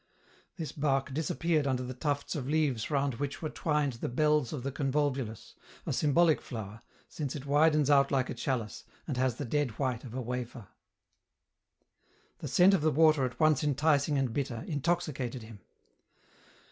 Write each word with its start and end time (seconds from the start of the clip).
This 0.57 0.71
bark 0.71 1.11
disap 1.13 1.37
peared 1.37 1.67
under 1.67 1.83
the 1.83 1.93
tufts 1.93 2.33
of 2.35 2.49
leaves 2.49 2.89
round 2.89 3.17
which 3.19 3.39
were 3.43 3.51
twined 3.51 3.93
the 4.01 4.09
bells 4.09 4.51
of 4.51 4.63
the 4.63 4.71
convolvulus, 4.71 5.53
a 5.85 5.93
symbolic 5.93 6.41
flower, 6.41 6.81
since 7.07 7.35
it 7.35 7.45
widens 7.45 7.87
out 7.87 8.09
like 8.09 8.27
a 8.27 8.33
chalice, 8.33 8.83
and 9.07 9.15
has 9.17 9.35
the 9.35 9.45
dead 9.45 9.77
white 9.77 10.03
of 10.03 10.15
a 10.15 10.21
wafer. 10.23 10.69
The 12.39 12.47
scent 12.47 12.73
of 12.73 12.81
the 12.81 12.89
water, 12.89 13.25
at 13.25 13.39
once 13.39 13.63
enticing 13.63 14.17
and 14.17 14.33
bitter, 14.33 14.63
intoxicated 14.65 15.43
him. 15.43 15.59